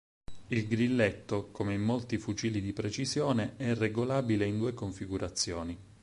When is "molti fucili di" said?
1.81-2.73